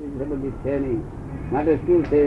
એ 0.00 0.04
બધી 0.06 0.50
છે 0.50 0.78
નહીં. 0.80 1.00
માટે 1.52 1.76
શું 1.76 2.04
છે? 2.04 2.22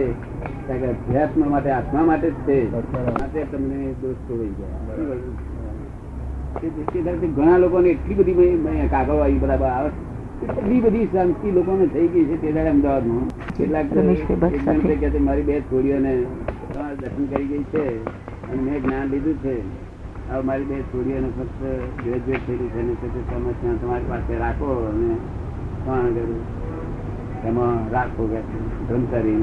અધ્યાત્મ 0.69 1.49
માટે 1.51 1.71
આત્મા 1.71 2.01
માટે 2.01 2.29
જ 2.29 2.33
છે. 2.33 2.57
માટે 2.71 3.43
તમને 3.51 3.93
દોષ 4.01 4.15
ખોવાઈ 4.27 4.53
ગયા. 4.57 4.75
ઘણા 7.35 7.57
લોકોને 7.57 7.89
એટલી 7.89 8.13
બધી 8.13 8.87
કાગળ 8.91 9.15
આવી 9.15 9.39
બરાબર 9.39 9.65
આવે. 9.65 9.89
એટલી 10.45 10.79
બધી 10.81 11.05
શાંતિ 11.05 11.51
લોકોને 11.51 11.87
થઈ 11.87 12.07
ગઈ 12.07 12.25
છે 12.25 12.41
તે 12.41 12.51
દાડે 12.51 12.69
અમદાવાદમાં. 12.69 13.25
કેટલાક 13.53 13.85
છે, 13.85 15.19
મારી 15.19 15.41
બે 15.41 15.61
છોડીઓને 15.61 16.13
દર્શન 16.99 17.25
કરી 17.25 17.47
ગઈ 17.47 17.63
છે 17.63 17.85
અને 18.51 18.61
મેં 18.61 18.83
જ્ઞાન 18.83 19.07
લીધું 19.07 19.35
છે. 19.37 19.55
હવે 20.29 20.41
મારી 20.41 20.63
બે 20.63 20.77
છોડીઓને 20.81 21.29
ફક્ત 21.37 21.61
ગ્રેજ્યુએટ 22.03 22.47
થયેલું 22.47 22.95
છે 22.95 23.35
અને 23.35 23.75
તમારી 23.77 24.07
પાસે 24.09 24.33
રાખો 24.37 24.69
અને 24.93 25.13
કોણ 25.85 26.13
કર્યું 26.13 26.56
એમાં 27.43 27.91
રાખવું 27.91 28.29
કે 28.29 28.39
બ્રહ્મચારી 28.87 29.41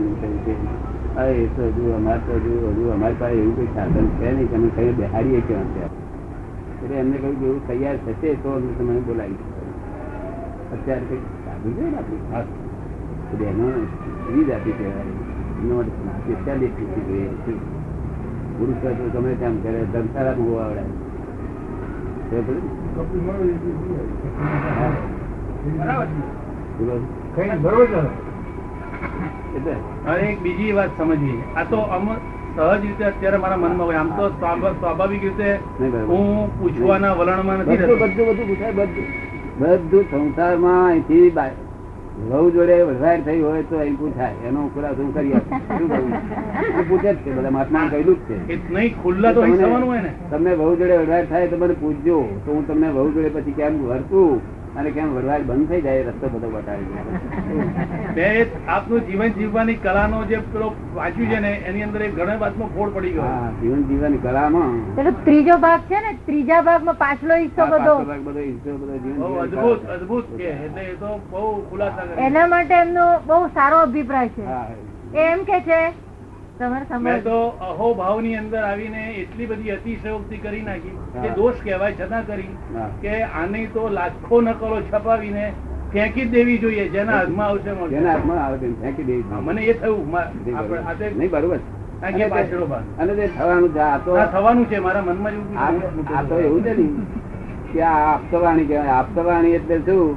એ 1.17 1.47
તો 1.57 1.63
હજુ 1.63 1.93
અમારે 1.93 2.21
તો 2.27 2.33
હજુ 2.33 2.53
હજુ 2.71 2.91
અમારી 2.91 3.15
પાસે 3.19 3.35
એવું 3.35 3.57
કંઈ 3.57 3.67
સાધન 3.75 4.07
છે 4.19 4.33
નહીં 4.33 4.51
તમે 4.51 4.69
કઈ 4.77 4.93
બેહાડીએ 4.93 5.41
છે 5.41 5.55
એટલે 5.55 6.97
એમને 6.97 7.17
કહ્યું 7.17 7.39
કે 7.39 7.45
એવું 7.47 7.67
તૈયાર 7.67 7.97
થશે 7.97 8.37
તો 8.43 8.49
અમે 8.51 8.71
તમને 8.79 9.01
બોલાવી 9.01 9.39
અત્યારે 10.73 11.05
કંઈક 11.05 11.25
સાધુ 11.45 11.69
છે 11.75 11.83
ને 11.83 11.97
આપણી? 11.97 12.23
ખાસ 12.31 12.47
તો 13.31 13.37
બહેનો 13.37 13.67
એવી 14.29 14.45
જાતિ 14.45 14.71
કહેવાય. 14.71 15.15
એનો 15.63 15.83
સ્પેશિયાલિટી 15.83 16.87
જોઈએ 17.07 17.31
પુરુષ 18.59 18.83
તો 18.83 18.89
તમે 19.13 19.35
તેમ 19.35 19.55
કરે 19.63 19.81
ધમસારા 19.85 20.33
બહુ 20.33 20.55
આવડે 20.55 20.83
ખબર 26.77 27.01
હવે 30.07 30.21
એક 30.21 30.41
બીજી 30.41 30.73
વાત 30.73 30.91
સમજીએ. 30.99 31.55
આ 31.57 31.65
તો 31.65 31.77
અમુક 31.77 32.17
સહજ 32.57 32.81
રીતે 32.81 33.05
અત્યારે 33.05 33.37
મારા 33.37 33.57
મનમાં 33.57 33.87
હોય. 33.87 33.97
આમ 33.97 34.09
તો 34.09 34.29
સ્વાભાવિક 34.29 35.23
રીતે 35.25 35.59
હું 36.03 36.61
પૂછવાના 36.61 37.13
વલણમાં 37.13 37.57
નથી 37.57 37.77
બધું 37.77 37.99
બધું 37.99 38.27
બધું 38.27 38.49
પૂછાય 38.49 38.73
બધું. 38.73 39.05
બધું 39.59 40.03
સંસારમાં 40.11 40.87
અહીંથી 40.87 41.31
બા- 41.31 42.51
જોડે 42.51 42.83
વધારે 42.83 43.21
થઈ 43.21 43.41
હોય 43.41 43.63
તો 43.63 43.79
અહીં 43.79 43.99
પૂછાય. 43.99 44.35
એનો 44.49 44.71
ખુલાસો 44.75 45.03
હું 45.03 45.15
કરી 45.15 45.33
આપું. 45.33 45.79
શું 46.59 46.89
પૂછે 46.89 47.13
જ 47.15 47.17
છે 47.17 47.33
બધા 47.33 47.51
મહાત્મા 47.51 47.89
કહેલું 47.91 48.15
જ 48.15 48.19
છે. 48.19 48.73
નહીં 48.73 49.03
ખુલ્લા 49.03 49.33
તો 49.33 49.41
અહીં 49.41 49.87
હોય 49.87 50.01
ને. 50.01 50.15
તમને 50.31 50.55
વહુ 50.55 50.77
જોડે 50.77 50.97
વધારે 50.97 51.27
થાય 51.27 51.49
તો 51.49 51.57
મને 51.57 51.75
પૂછજો. 51.75 52.41
તો 52.47 52.53
હું 52.53 52.67
તમને 52.67 52.89
વહુ 52.89 53.11
જોડે 53.13 53.29
પછી 53.29 53.53
કેમ 53.53 53.87
વર્તું? 53.87 54.54
અને 54.79 54.91
કેમ 54.91 55.11
વઢવાટ 55.17 55.45
બંધ 55.49 55.69
થઈ 55.69 55.83
જાય 55.83 56.05
રસ્તો 56.07 56.29
બધો 56.29 56.49
બતાવી 56.55 57.65
બે 58.17 58.29
આપનું 58.69 59.05
જીવન 59.09 59.35
જીવવાની 59.37 59.77
કલાનો 59.85 60.23
જે 60.25 60.41
પેલો 60.53 60.69
વાંચ્યું 60.95 61.31
છે 61.33 61.41
ને 61.41 61.53
એની 61.69 61.85
અંદર 61.87 62.03
એક 62.07 62.15
ઘણા 62.15 62.39
વાતનો 62.39 62.69
ફોડ 62.75 62.95
પડી 62.95 63.13
ગયો. 63.13 63.29
જીવન 63.61 63.85
જીવવાની 63.91 64.19
કલામાં. 64.19 64.73
પેલો 64.97 65.13
ત્રીજો 65.25 65.59
ભાગ 65.59 65.87
છે 65.89 66.01
ને 66.01 66.13
ત્રીજા 66.27 66.63
ભાગમાં 66.63 66.97
પાછલો 66.97 67.35
હિસ્સો 67.35 67.67
બધો. 67.67 67.95
ભાગ 68.05 68.23
બધો 68.29 68.43
હિસ્સો 68.43 68.77
બધો 68.81 68.97
જીવન 69.05 69.39
અદભુત 69.45 69.91
અદભુત 69.97 70.33
છે. 70.39 70.51
એટલે 70.67 70.83
એ 70.93 70.97
તો 71.03 71.11
બહુ 71.31 71.45
ખુલાસા 71.71 72.09
કરી 72.09 72.27
એના 72.27 72.47
માટે 72.47 72.75
એમનો 72.79 73.07
બહુ 73.27 73.39
સારો 73.55 73.79
અભિપ્રાય 73.81 74.29
છે. 74.29 74.43
એ 75.15 75.29
એમ 75.33 75.45
કે 75.45 75.61
છે 75.69 75.81
મેં 77.01 77.23
તો 77.25 77.37
અહોભાવની 77.63 78.35
અંદર 78.37 78.59
આવીને 78.63 79.01
એટલી 79.17 79.47
બધી 79.47 79.73
અતિશયોક્તિ 79.73 80.37
કરી 80.39 80.63
નાખી 80.63 80.93
કે 81.17 81.31
દોષ 81.37 81.57
કહેવાય 81.61 81.97
છતાં 81.97 82.27
કરી 82.27 82.51
કે 83.03 83.15
આની 83.35 83.67
તો 83.69 83.89
લાખો 83.91 84.41
નકલો 84.43 84.79
છપાવીને 84.85 85.45
ફેંકી 85.93 86.27
દેવી 86.29 86.59
જોઈએ 86.59 86.85
જેના 86.91 87.17
હાથમાં 87.17 87.49
આવશે 87.49 87.75
જેના 87.91 88.13
હાથમાં 88.13 88.41
આવે 88.41 88.71
ફેંકી 88.79 89.05
દેવી 89.05 89.43
મને 89.43 89.63
એ 89.65 89.75
થયું 89.75 90.15
નહીં 91.17 91.31
બરોબર. 91.33 91.59
અને 92.99 93.13
તે- 93.15 93.29
થવાનું 93.35 93.71
છે 93.73 93.81
આ 93.83 93.99
તો 94.01 94.13
થવાનું 94.33 94.67
છે 94.67 94.79
મારા 94.81 95.05
મનમાં 95.05 95.33
જ 95.33 95.37
એવું 95.37 95.59
આ 95.59 96.17
આ 96.17 96.25
તો 96.25 96.41
એવું 96.41 96.63
છે 96.65 96.73
ને 96.75 96.87
કે 97.73 97.83
આ 97.85 97.99
આપતવાણી 98.09 98.67
કહેવાય. 98.67 98.93
આપતવાણી 98.95 99.55
એટલે 99.55 99.79
શું? 99.81 100.17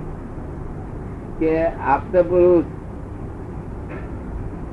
કે 1.39 1.51
આપત 1.88 2.16
પુરુષ 2.25 2.66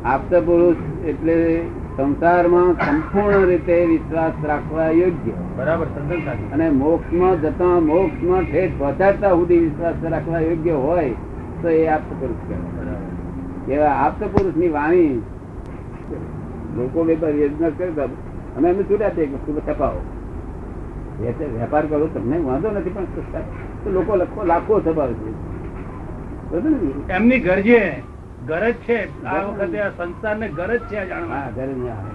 આપત 0.04 0.34
પુરુષ 0.34 0.76
એટલે 1.04 1.62
સંસારમાં 1.97 2.72
સંપૂર્ણ 2.72 3.47
રીતે 3.47 3.87
વિશ્વાસ 3.87 4.32
રાખવા 4.44 4.88
યોગ્ય. 4.91 5.32
બરાબર 5.56 5.87
અને 6.53 6.70
મોક્ષમાં 6.70 7.41
જતા 7.41 7.65
મોક્ષમાં 7.65 8.42
ઠેઠ 8.42 8.70
પહોંચાડતા 8.78 9.31
સુધી 9.31 9.59
વિશ્વાસ 9.59 9.94
રાખવા 10.04 10.41
યોગ્ય 10.41 10.72
હોય 10.72 11.10
તો 11.62 11.69
એ 11.69 11.87
આપત 11.87 12.12
પુરુષ 12.20 12.37
કહેવાય. 12.48 12.87
બરાબર. 12.87 13.72
એવા 13.72 13.91
આપત 13.91 14.25
પુરુષની 14.25 14.69
વાણી 14.69 15.22
લોકો 16.76 17.04
વેપાર 17.04 17.34
યોજના 17.34 17.69
કરતા 17.69 18.04
અમે 18.56 18.69
એમને 18.69 18.82
છૂટ્યા 18.82 19.10
છે 19.10 19.26
કે 19.26 19.60
છપાવો? 19.69 20.00
વેપાર 21.60 21.86
કરો 21.86 22.06
તમને 22.06 22.38
વાંધો 22.38 22.71
નથી 22.71 22.91
પણ 22.91 23.04
તો 23.84 23.91
લોકો 23.91 24.16
લખો 24.16 24.44
લાખો 24.44 24.81
છપાવે 24.81 25.12
છે? 25.12 25.32
એમની 27.12 27.38
ગરજે 27.38 27.81
ગરજ 28.49 28.75
છે. 28.87 28.99
આ 29.27 29.43
વખતે 29.47 29.78
આ 29.81 29.91
સંસારને 29.99 30.47
ગરજ 30.59 30.82
છે 30.88 30.97
આ 30.99 31.06
જાણવા. 31.12 31.44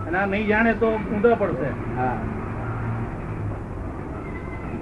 અને 0.08 0.18
આ 0.18 0.26
નહીં 0.26 0.48
જાણે 0.48 0.74
તો 0.82 0.88
ઊંધા 0.96 1.36
પડશે. 1.36 1.70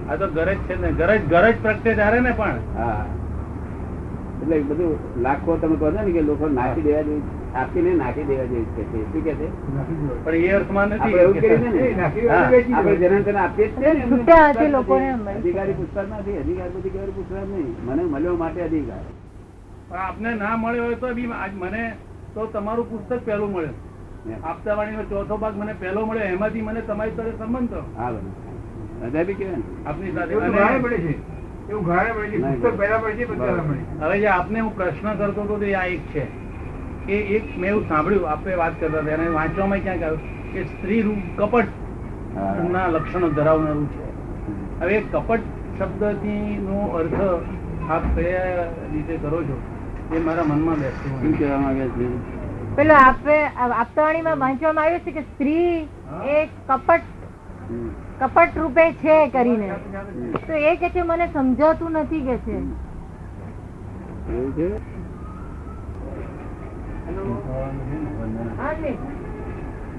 આ 0.09 0.15
તો 0.15 0.25
ગરજ 0.37 0.59
છે 0.67 0.75
ને 0.81 0.89
ગરજ 0.99 1.21
ગરજ 1.33 1.55
પ્રગટે 1.63 1.91
ધારે 1.99 2.19
ને 2.19 2.31
પણ. 2.31 2.59
એટલે 4.41 4.57
બધું 4.69 4.93
લાખો 5.25 5.51
તમે 5.61 5.75
કહો 5.81 5.87
છો 5.91 6.01
ને 6.05 6.11
કે 6.15 6.21
લોકો 6.29 6.45
નાખી 6.57 6.85
દેવા 6.87 7.03
જેવું 7.07 7.23
આપીને 7.61 7.91
નાખી 8.01 8.27
દેવા 8.29 8.47
જોઈએ 8.51 8.69
છે. 8.75 8.83
તે 8.91 8.97
શું 9.11 9.21
કે 9.27 9.33
છે? 9.39 9.47
પણ 10.23 10.35
એ 10.35 10.51
અર્થમાં 10.57 10.87
નથી. 10.89 11.15
એવું 11.23 11.35
કરીએ 11.39 11.57
ને? 11.99 12.05
આપણે 12.73 12.95
જેના 13.03 13.21
તેને 13.27 13.39
આપીએ 13.45 13.67
જ 13.67 13.71
છીએ 13.77 13.91
ને. 13.93 14.03
અધિકારી 15.37 15.77
પૂછતા 15.79 16.05
નથી. 16.11 16.37
અધિકાર 16.43 16.69
બધી 16.75 16.93
કઈ 16.95 17.15
પૂછતા 17.17 17.45
નહીં 17.53 17.71
મને 17.87 18.03
મળ્યો 18.11 18.35
માટે 18.43 18.61
અધિકાર. 18.67 19.03
આપને 19.91 20.35
ના 20.35 20.57
મળ્યો 20.57 20.85
હોય 20.85 20.95
તો 20.95 21.13
બી 21.13 21.27
આજ 21.33 21.51
મને 21.53 21.83
તો 22.33 22.45
તમારું 22.45 22.89
પુસ્તક 22.89 23.25
પહેલું 23.25 23.51
મળ્યું. 23.51 23.75
આપતાવાણીનો 24.43 25.03
ચોથો 25.03 25.37
ભાગ 25.37 25.55
મને 25.57 25.73
પહેલો 25.73 26.05
મળ્યો 26.05 26.27
એમાંથી 26.27 26.61
મને 26.61 26.81
તમારી 26.81 27.15
સાથે 27.15 27.31
સંબંધ 27.31 27.69
થયો. 27.69 27.85
હા 27.97 28.11
બધું 28.11 29.25
બી 29.27 29.33
કેવાય 29.33 29.61
આપની 29.85 30.11
સાથે. 30.15 30.33
હવે 34.01 34.19
જે 34.19 34.27
આપને 34.27 34.59
હું 34.59 34.75
પ્રશ્ન 34.75 35.07
કરતો 35.13 35.41
હતો 35.41 35.57
તે 35.57 35.75
આ 35.75 35.85
એક 35.85 36.01
છે. 36.13 36.23
એ 37.07 37.17
એક 37.35 37.45
મેં 37.57 37.69
એવું 37.69 37.87
સાંભળ્યું 37.87 38.29
આપણે 38.31 38.55
વાત 38.55 38.73
કરતા 38.79 39.01
હતા. 39.01 39.13
એને 39.13 39.29
વાંચવામાં 39.29 39.79
ક્યાંક 39.79 40.03
આવ્યું 40.03 40.21
કે 40.53 40.65
સ્ત્રી 40.65 41.01
રૂપ 41.01 41.21
કપટ 41.37 41.69
ના 42.71 42.87
લક્ષણો 42.87 43.27
ધરાવનારું 43.29 43.87
છે. 43.87 44.05
હવે 44.81 45.01
કપટ 45.01 45.43
શબ્દથી 45.79 46.59
નો 46.67 46.77
અર્થ 46.99 47.19
આપ 47.89 48.03
કયા 48.15 48.69
રીતે 48.93 49.17
કરો 49.17 49.43
છો? 49.43 49.57
એ 50.15 50.19
મારા 50.19 50.43
મનમાં 50.43 50.79
બેસતું 50.79 51.21
શું 51.21 51.37
કહેવા 51.37 51.57
માંગે 51.57 51.87
છે. 51.89 52.05
પેલો 52.75 52.93
આપે 52.93 53.35
આપતાવાણીમાં 53.57 54.39
વાંચવામાં 54.39 54.85
આવ્યું 54.85 55.01
છે 55.01 55.11
કે 55.11 55.21
સ્ત્રી 55.21 55.89
એ 56.29 56.49
કપટ 56.67 57.03
કપટ 58.19 58.57
રૂપે 58.57 58.85
છે 58.93 59.29
કરીને. 59.29 59.69
તો 60.47 60.53
એ 60.53 60.75
કે 60.75 60.89
છે 60.89 61.03
મને 61.03 61.27
સમજાતું 61.27 61.91
નથી 61.91 62.21
કે 62.21 62.37
છે. 62.37 62.57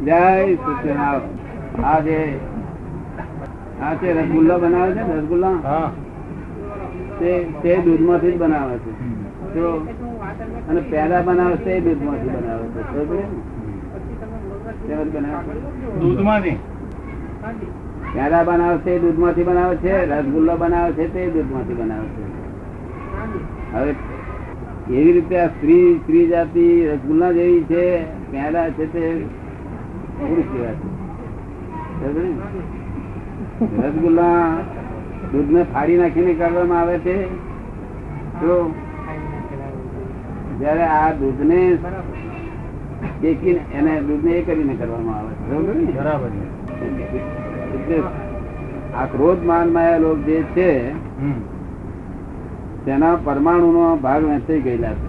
જય 0.01 0.23
સત્યનાથ 0.57 1.27
આ 1.85 2.01
જે 2.01 2.19
આ 3.81 3.95
છે 3.95 4.13
રસગુલ્લા 4.13 4.59
બનાવે 4.59 4.93
છે 4.93 5.03
રસગુલ્લા? 5.13 5.57
હા. 5.65 5.91
તે 7.19 7.33
તે 7.63 7.77
દૂધમાંથી 7.77 8.33
જ 8.33 8.39
બનાવે 8.39 8.79
છે. 8.79 9.18
અને 9.49 10.81
પેલા 10.83 11.23
બનાવે 11.23 11.57
છે 11.57 11.71
એ 11.73 11.81
દૂધમાંથી 11.81 12.29
બનાવે 12.29 12.67
છે 12.69 12.83
દૂધમાંથી 14.81 15.11
બનાવે 15.11 15.43
છે. 15.45 15.61
દૂધમાંથી? 16.01 16.57
પેલા 18.15 18.45
બનાવે 18.45 18.79
છે 18.79 18.99
દૂધમાંથી 18.99 19.45
બનાવે 19.45 19.77
છે 19.77 19.93
રસગુલ્લો 20.07 20.57
બનાવે 20.57 20.93
છે 20.93 21.05
તે 21.13 21.31
દૂધમાંથી 21.31 21.75
બનાવે 21.75 22.09
છે 22.09 22.23
હવે 23.73 23.91
એવી 24.91 25.13
રીતે 25.13 25.37
આ 25.39 25.49
સ્ત્રી 25.49 25.99
સ્ત્રી 25.99 26.27
જાતિ 26.27 26.65
રસગુલ્લા 26.89 27.33
જેવી 27.33 27.65
છે 27.65 27.83
પેલા 28.31 28.71
છે 28.71 28.85
તે 28.93 29.05
પુરુષ 30.19 30.49
જેવા 30.53 30.75
છે. 30.75 30.87
રસગુલ્લા 32.01 32.13
દૂધ 32.13 32.21
ને? 32.21 33.81
રસગુલ્લા 33.81 34.43
દૂધને 35.33 35.63
ફાડી 35.65 35.97
નાખીને 35.97 36.35
કરવામાં 36.35 36.81
આવે 36.81 36.99
છે. 36.99 37.17
તો 38.41 38.55
જયારે 40.61 40.85
આ 40.99 41.11
દૂધ 41.19 41.41
ને 41.51 41.59
એને 43.79 43.93
દૂધને 44.07 44.33
એ 44.39 44.41
કરીને 44.47 44.75
કરવામાં 44.81 45.19
આવે. 45.19 45.33
છે 45.87 45.93
બરાબર 45.99 46.31
એટલે 47.77 47.97
આ 49.01 49.07
ક્રોધ 49.13 49.43
માન 49.51 49.69
માયા 49.77 50.03
લોક 50.05 50.19
જે 50.29 50.39
છે 50.55 50.69
તેના 52.85 53.17
પરમાણુ 53.27 53.69
નો 53.77 53.85
ભાગ 54.07 54.23
વહેંચાઈ 54.25 54.65
ગયેલા 54.67 54.97
છે. 55.01 55.09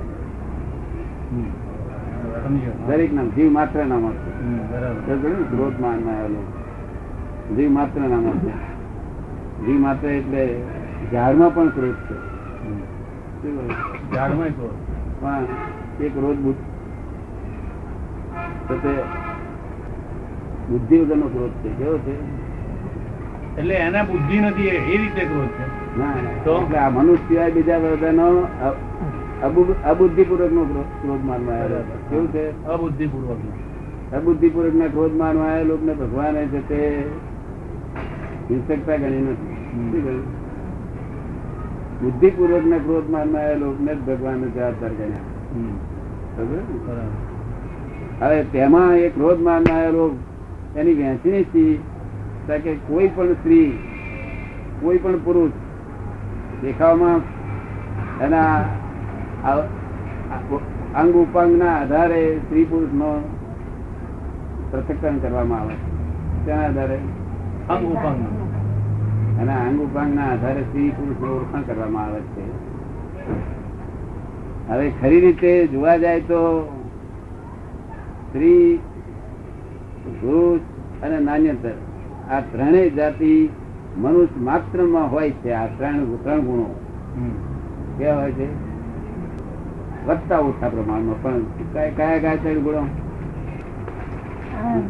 દરેક 2.88 3.12
નામ 3.18 3.28
જીવ 3.36 3.50
માત્ર 3.58 3.80
નામ 3.92 4.06
છે 4.22 4.32
માન 4.46 4.60
બરાબર. 4.72 5.02
લોક 5.08 5.22
ને? 5.26 5.34
ક્રોધ 5.52 5.78
જીવ 7.56 7.70
માત્ર 7.78 8.02
નામ 8.14 8.26
જીવ 9.66 9.80
માત્ર 9.86 10.08
એટલે 10.20 10.44
ઝાડમાં 11.14 11.52
પણ 11.56 11.70
ક્રોધ 11.78 12.00
છે? 12.08 12.16
ઝાડમાંય 14.14 14.54
ક્રોધ. 14.60 14.80
પણ 15.22 15.46
એક 16.04 16.18
રોજ 16.18 16.38
બુદ્ધ 16.38 16.56
વગરનો 20.94 21.28
ક્રોધ 21.28 21.52
છે. 21.52 21.70
કેવો 21.70 21.98
છે? 21.98 22.20
એટલે 23.58 23.76
એના 23.76 24.04
બુદ્ધિ 24.04 24.40
નથી 24.40 24.68
એ 24.68 24.98
રીતે 24.98 25.22
ક્રોધ 25.22 25.48
છે. 25.48 26.44
તો? 26.44 26.62
એટલે 26.62 26.78
આ 26.78 26.90
મનુષ્ય 26.90 27.28
સિવાય 27.28 27.52
બીજા 27.52 27.80
બધાનો 27.80 28.48
અબુદ્ધિપૂર્વક 29.86 30.52
નો 30.52 30.64
ક્રોધ 30.64 31.26
માનવા 31.26 31.54
આવેલો 31.54 31.84
કેવું 32.10 32.34
છે? 32.34 32.66
અબુદ્ધિપૂર્વક 32.66 33.38
અબુદ્ધિપૂર્વક 34.14 34.76
ના 34.76 34.86
ક્રોધ 34.86 35.16
માનવા 35.16 35.46
ભગવાને 35.94 36.46
છે 36.46 36.70
તે 36.70 37.10
હિંસકતા 38.50 38.96
ગણી 38.96 39.22
નથી. 39.22 40.02
શું? 40.02 40.39
બુદ્ધિપૂર્વક 42.02 42.66
ને 42.66 42.78
ક્રોધ 42.78 43.10
માનવા 43.10 43.42
આવેલો 43.42 43.70
ને 43.80 43.94
જ 43.96 44.00
ભગવાન 44.00 44.44
જવાબદાર 44.50 44.92
ગણ્યા 44.92 45.36
હવે 48.22 48.44
તેમાં 48.44 48.94
એ 48.96 49.10
ક્રોધ 49.10 49.42
માનનારો 49.42 50.06
એની 50.76 50.94
વહેંચણી 50.94 51.42
હતી 51.42 51.74
કે 52.64 52.72
કોઈ 52.88 53.10
પણ 53.16 53.34
સ્ત્રી 53.34 53.70
કોઈ 54.82 54.98
પણ 54.98 55.18
પુરુષ 55.18 55.56
દેખાવમાં 56.62 57.20
એના 58.22 58.56
અંગ 60.96 61.14
ઉપાંગ 61.16 61.52
ના 61.58 61.76
આધારે 61.76 62.22
સ્ત્રી 62.38 62.66
પુરુષ 62.66 62.94
નો 62.94 63.10
પૃથક્કરણ 64.72 65.18
કરવામાં 65.18 65.60
આવે 65.60 65.74
છે. 65.74 65.90
તેના 66.46 66.66
આધારે 66.66 66.98
અંગ 67.70 67.86
ઉપાંગ. 67.92 68.39
એના 69.42 69.56
અંગ 69.56 69.82
ઉપાંગ 69.82 70.16
ના 70.16 70.24
આધારે 70.24 70.62
સ્ત્રી 70.62 70.90
પુરુષનું 70.90 71.30
ઓળખાણ 71.30 71.62
કરવામાં 71.62 72.06
આવે 72.06 72.20
છે. 72.20 72.44
હવે 74.68 74.92
ખરી 75.02 75.20
રીતે 75.20 75.68
જોવા 75.68 75.98
જાય 75.98 76.20
તો 76.20 76.42
સ્ત્રી 78.30 78.80
પુરુષ 80.22 80.60
અને 81.04 81.20
નાન્યતર 81.20 81.72
આ 82.32 82.40
ત્રણેય 82.40 82.90
જાતિ 82.90 83.50
મનુષ્ય 83.98 84.42
માત્રમાં 84.42 85.12
હોય 85.12 85.32
છે. 85.32 85.52
આ 85.52 85.66
ત્રણ 85.66 86.16
ત્રણ 86.24 86.40
ગુણો. 86.40 86.68
કેવા 87.98 88.22
હોય 88.22 88.32
છે? 88.32 88.48
વધતા 90.08 90.40
ઓછા 90.40 90.70
પ્રમાણમાં. 90.70 91.24
પણ 91.24 91.40
કયા 91.74 91.90
કયા 91.90 92.18
કયા 92.18 92.36
ત્રણ 92.36 92.60
ગુણો? 92.60 92.84
હા, 94.54 94.82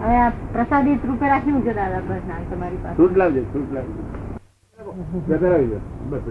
હવે 0.00 0.16
આ 0.16 0.30
પ્રસાદી 0.52 0.98
રૂપે 1.04 1.26
રાખ્યું 1.28 1.62
છે 1.62 1.72
દાદા 1.74 2.02
પ્રશ્ન 2.08 2.30
તમારી 2.50 2.80
પાસે 2.82 2.96
ફ્રૂટ 2.96 3.16
લાવજો 3.16 3.42
ફ્રૂટ 3.52 3.72
લાવજો 3.72 3.92
જતા 5.28 5.50
આવી. 5.50 5.80
બસ 6.10 6.24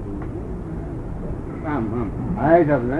આમ 1.65 1.83
આમ 1.93 2.09
હા 2.37 2.57
સાહેબ 2.63 2.83
ને? 2.85 2.99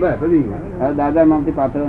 બસ 0.00 0.20
ગયું. 0.20 0.60
હવે 0.80 0.90
દાદા 0.94 1.24
નામથી 1.24 1.56
પાત્ર 1.58 1.78
હવે 1.78 1.88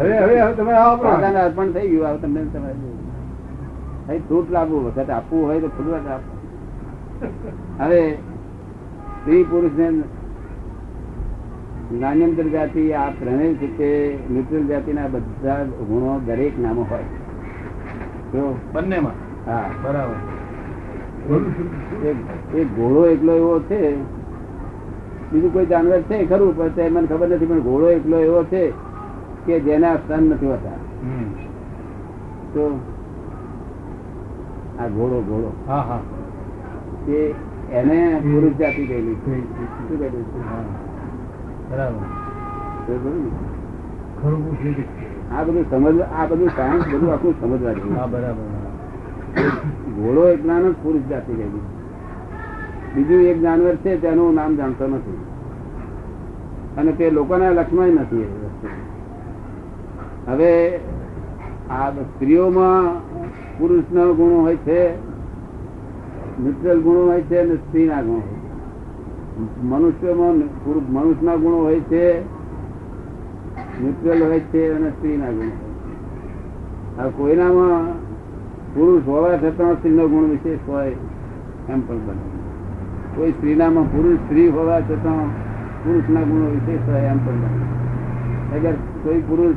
હવે 0.00 0.40
હવે 0.40 0.54
તમે. 0.54 0.72
દાદાને 1.04 1.38
અર્પણ 1.38 1.70
થઈ 1.74 1.88
ગયું 1.92 2.08
હવે 2.08 2.18
તમને 2.18 2.40
તમારે 2.52 4.20
ફ્રૂટ 4.26 4.48
લાવવું 4.50 4.82
વખત 4.86 5.10
આપવું 5.10 5.42
હોય 5.44 5.60
તો 5.60 5.68
ફ્રૂટ 5.76 6.06
આપો 6.08 6.30
હવે 7.80 8.02
સ્ત્રી 9.16 9.44
પુરુષ 9.44 9.76
નાન્યંતર 12.00 12.42
જાતિ 12.42 12.92
આ 12.92 13.10
ત્રણેય 13.10 13.54
છે 13.54 13.78
તે 13.78 14.18
ન્યુટ્રલ 14.30 14.66
જાતિના 14.66 15.06
બધા 15.06 15.64
ગુણો 15.64 16.20
દરેક 16.26 16.58
નામો 16.58 16.82
હોય. 16.82 17.04
બંનેમાં? 18.72 19.12
હા. 19.50 19.70
બરાબર. 19.82 20.14
એક 22.58 22.66
ઘોડો 22.76 23.06
એકલો 23.06 23.32
એવો 23.32 23.60
છે. 23.60 23.96
બીજું 25.32 25.52
કોઈ 25.52 25.66
જાનવર 25.66 26.00
છે? 26.00 26.26
ખરું 26.26 26.56
પણ 26.56 26.90
મને 26.90 27.06
ખબર 27.06 27.28
નથી 27.28 27.46
પણ 27.46 27.60
ઘોડો 27.60 27.90
એકલો 27.90 28.18
એવો 28.18 28.44
છે 28.44 28.72
કે 29.46 29.60
જેના 29.60 29.96
સ્તન 29.96 30.22
નથી 30.22 30.46
હોતા. 30.46 30.70
તો 32.54 32.80
આ 34.78 34.86
ઘોડો 34.88 35.20
ઘોડો. 35.20 35.52
હા 35.66 35.80
હા. 35.80 36.00
તે 37.06 37.34
એને 37.72 38.20
પુરુષ 38.20 38.52
જાતિ 38.52 38.86
કહેલી. 38.86 39.14
શું 39.14 39.98
કહેલું. 39.98 40.91
બરાબર. 41.70 42.04
આ 45.34 45.42
બધું 45.44 45.64
સમજ 45.70 45.98
આ 46.18 46.26
બધું 46.30 46.50
સાયન્સ 46.56 46.84
બધું 46.92 47.10
આખું 47.12 47.34
સમજવા 47.40 47.74
જેવું. 47.76 47.94
બરાબર 48.12 48.46
ઘોડો 49.96 50.22
એક 50.32 50.40
જ્ઞાન 50.42 50.64
જ 50.64 50.74
પુરુષ 50.82 51.06
જાતિ 51.10 51.32
કહેલી 51.38 51.66
બીજું 52.94 53.22
એક 53.32 53.38
જાનવર 53.44 53.76
છે 53.82 53.90
તેનું 54.02 54.34
નામ 54.34 54.52
જાણતો 54.58 54.84
નથી. 54.86 55.20
અને 56.76 56.92
તે 56.98 57.04
લોકોના 57.10 57.56
લક્ષમાં 57.58 57.92
નથી 58.00 58.28
હવે 60.28 60.52
આ 61.70 61.88
સ્ત્રીઓમાં 62.10 62.84
પુરુષના 63.58 64.10
ગુણો 64.18 64.38
હોય 64.46 64.58
છે 64.66 64.80
ન્યુટ્રલ 66.42 66.80
ગુણો 66.84 67.02
હોય 67.10 67.22
છે 67.28 67.36
અને 67.42 67.54
સ્ત્રીના 67.62 68.02
ગુણો 68.06 68.22
હોય 68.26 68.36
છે. 68.40 68.41
મનુષ્યમાં 69.62 70.36
મનુષ્યના 70.92 71.36
ગુણો 71.36 71.56
હોય 71.56 71.80
છે, 71.80 72.22
ન્યુટ્રલ 73.80 74.22
હોય 74.22 74.40
છે 74.40 74.72
અને 74.74 74.88
સ્ત્રીના 74.88 75.30
ગુણો 75.30 75.52
આ 76.98 77.08
કોઈનામાં 77.08 77.86
પુરુષ 78.74 79.02
હોવા 79.06 79.36
છતાં 79.36 79.74
સ્ત્રીનો 79.74 80.08
ગુણ 80.08 80.24
વિશેષ 80.24 80.58
હોય 80.68 80.90
એમ 81.68 81.80
પણ 81.80 81.98
બને. 82.06 82.24
કોઈ 83.16 83.30
સ્ત્રીનામાં 83.30 83.92
પુરુષ 83.92 84.18
સ્ત્રી 84.18 84.48
હોવા 84.48 84.80
છતાં 84.80 85.26
પુરુષના 85.84 86.20
ગુણો 86.20 86.46
વિશેષ 86.50 86.88
હોય 86.88 87.00
એમ 87.00 87.18
પણ 87.18 87.32
બને. 87.32 87.60
અગર 88.56 88.72
કોઈ 89.02 89.20
પુરુષ 89.20 89.56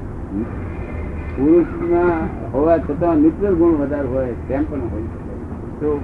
પુરુષના 1.38 2.28
હોવા 2.54 2.78
છતાં 2.78 3.16
ન્યુટ્રલ 3.18 3.56
ગુણ 3.56 3.74
વધારે 3.74 4.08
હોય 4.08 4.34
તેમ 4.48 4.64
પણ 4.70 4.82
હોય 4.82 5.02
તો 5.80 6.02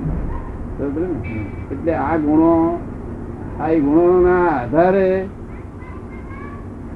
એટલે 1.71 1.93
આ 1.93 2.17
ગુણો 2.17 2.70
આ 3.61 3.67
ગુણોના 3.67 4.47
આધારે 4.47 5.25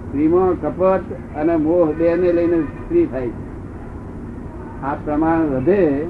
સ્ત્રીમાં 0.07 0.53
કપટ 0.61 1.03
અને 1.35 1.55
મોહ 1.55 1.93
બે 1.97 2.15
ને 2.15 2.31
લઈને 2.31 2.59
સ્ત્રી 2.61 3.05
થાય 3.05 3.27
છે. 3.27 3.45
આ 4.83 4.95
પ્રમાણ 5.05 5.39
વધે, 5.39 6.07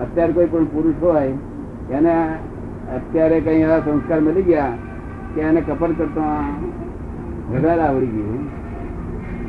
અત્યારે 0.00 0.32
કોઈ 0.32 0.46
પણ 0.46 0.64
પુરુષ 0.64 1.02
હોય, 1.02 1.32
એને 1.90 2.14
અત્યારે 2.96 3.40
કઈ 3.40 3.60
એવા 3.60 3.78
સંસ્કાર 3.78 4.20
મળી 4.20 4.42
ગયા 4.42 4.72
કે 5.34 5.40
એને 5.40 5.60
કપટ 5.60 5.98
કરતા 5.98 6.42
વધારે 7.52 7.82
આવડી 7.82 8.06
ગયું. 8.06 8.42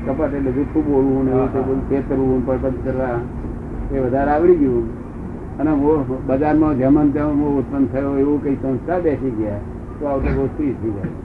કપટ 0.05 0.33
એટલે 0.33 0.51
જૂઠું 0.51 0.85
બોલવું 0.85 1.25
ને 1.25 1.31
તે 1.31 1.59
બધું 1.59 1.81
છેતરવું 1.89 2.83
કરવા 2.83 3.19
એ 3.91 3.99
વધારે 3.99 4.31
આવડી 4.31 4.55
ગયું. 4.55 4.85
અને 5.59 5.71
મોહ 5.71 6.05
બજારમાં 6.27 6.77
જેમ 6.77 7.11
તેમ 7.11 7.37
મોહ 7.37 7.59
ઉત્પન્ન 7.59 7.85
થયો, 7.85 8.17
એવું 8.17 8.43
કઈ 8.43 8.55
સંસ્કાર 8.55 9.01
બેસી 9.01 9.29
ગયા. 9.29 9.70
તો 10.01 10.07
આવતો 10.07 10.29
બહુ 10.35 10.45
સ્ત્રી 10.47 10.75
થઈ 10.81 10.93
જાય 10.93 11.15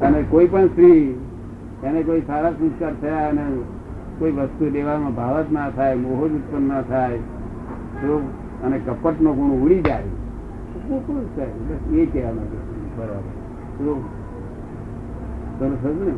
અને 0.00 0.18
કોઈ 0.30 0.46
પણ 0.46 0.68
સ્ત્રી 0.68 1.02
એને 1.82 2.00
કોઈ 2.02 2.22
સારા 2.26 2.52
સંસ્કાર 2.52 2.94
થયા 3.00 3.26
અને 3.28 3.44
કોઈ 4.18 4.32
વસ્તુ 4.32 4.64
લેવામાં 4.72 5.14
ભાવ 5.14 5.36
જ 5.48 5.48
ના 5.52 5.70
થાય 5.70 5.96
મોહ 5.96 6.20
જ 6.20 6.32
ઉત્પન્ન 6.34 6.64
ના 6.66 6.82
થાય 6.82 7.20
તો 8.00 8.14
અને 8.64 8.76
કપટ 8.78 9.20
નો 9.20 9.30
ગુણ 9.32 9.52
ઉડી 9.62 9.82
જાય 9.82 10.12
એ 11.92 12.06
કહેવા 12.06 12.32
માંગે 12.32 12.58
બરાબર. 12.96 13.34
તો 15.58 15.64
સમજ 15.82 16.00
ને 16.00 16.12